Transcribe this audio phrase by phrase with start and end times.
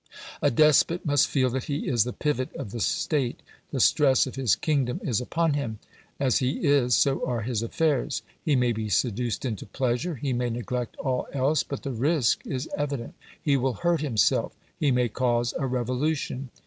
[0.41, 3.41] A despot must feel that he is the pivot of the State.
[3.69, 5.77] The stress of his kingdom is upon him.
[6.19, 8.23] As he is, so are his affairs.
[8.43, 12.67] He may be seduced into pleasure; he may neglect all else; but the risk is
[12.75, 13.13] evident.
[13.39, 16.49] He will hurt himself; he may cause a revolution.